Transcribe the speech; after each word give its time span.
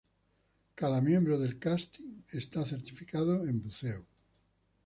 Cada 0.75 0.99
miembro 0.99 1.37
del 1.37 1.59
cast 1.59 1.99
está 2.31 2.65
certificado 2.65 3.45
en 3.45 3.61
buceo. 3.61 4.07